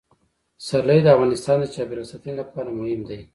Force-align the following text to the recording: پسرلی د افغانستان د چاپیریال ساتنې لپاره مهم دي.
پسرلی 0.59 0.99
د 1.03 1.07
افغانستان 1.15 1.57
د 1.59 1.65
چاپیریال 1.75 2.07
ساتنې 2.11 2.33
لپاره 2.41 2.69
مهم 2.79 3.01
دي. 3.09 3.19